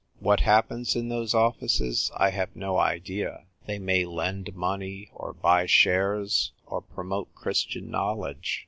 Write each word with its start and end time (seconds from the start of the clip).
What 0.19 0.39
happens 0.39 0.95
in 0.95 1.09
those 1.09 1.35
offices 1.35 2.09
I 2.15 2.31
have 2.31 2.55
no 2.55 2.79
idea: 2.79 3.45
they 3.67 3.77
may 3.77 4.03
lend 4.03 4.55
money, 4.55 5.11
or 5.13 5.31
buy 5.31 5.67
shares, 5.67 6.53
or 6.65 6.81
promote 6.81 7.35
Christian 7.35 7.91
know 7.91 8.15
ledge. 8.15 8.59